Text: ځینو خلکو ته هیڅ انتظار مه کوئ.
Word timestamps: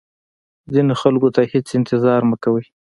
ځینو 0.73 0.93
خلکو 1.01 1.27
ته 1.35 1.41
هیڅ 1.51 1.67
انتظار 1.79 2.21
مه 2.29 2.37
کوئ. 2.43 2.65